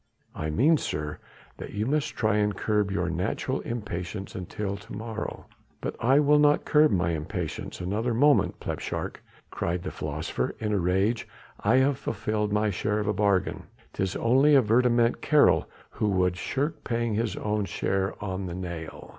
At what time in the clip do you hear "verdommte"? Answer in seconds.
14.63-15.21